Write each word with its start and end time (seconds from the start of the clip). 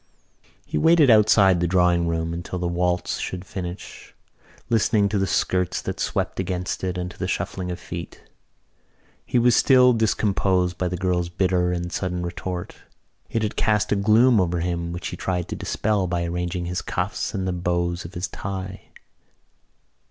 He 0.65 0.79
waited 0.79 1.11
outside 1.11 1.59
the 1.59 1.67
drawing 1.67 2.07
room 2.07 2.31
door 2.31 2.37
until 2.37 2.57
the 2.57 2.67
waltz 2.67 3.19
should 3.19 3.45
finish, 3.45 4.15
listening 4.67 5.07
to 5.09 5.19
the 5.19 5.27
skirts 5.27 5.79
that 5.83 5.99
swept 5.99 6.39
against 6.39 6.83
it 6.83 6.97
and 6.97 7.11
to 7.11 7.19
the 7.19 7.27
shuffling 7.27 7.69
of 7.69 7.79
feet. 7.79 8.23
He 9.27 9.37
was 9.37 9.55
still 9.55 9.93
discomposed 9.93 10.79
by 10.79 10.87
the 10.87 10.97
girl's 10.97 11.29
bitter 11.29 11.71
and 11.71 11.91
sudden 11.91 12.23
retort. 12.23 12.77
It 13.29 13.43
had 13.43 13.55
cast 13.55 13.91
a 13.91 13.95
gloom 13.95 14.41
over 14.41 14.59
him 14.61 14.91
which 14.91 15.09
he 15.09 15.17
tried 15.17 15.47
to 15.49 15.55
dispel 15.55 16.07
by 16.07 16.23
arranging 16.23 16.65
his 16.65 16.81
cuffs 16.81 17.35
and 17.35 17.47
the 17.47 17.53
bows 17.53 18.03
of 18.03 18.15
his 18.15 18.27
tie. 18.27 18.85